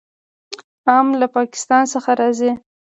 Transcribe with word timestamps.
ام 0.97 1.07
له 1.19 1.27
پاکستان 1.35 1.83
څخه 1.93 2.11
راځي. 2.19 2.51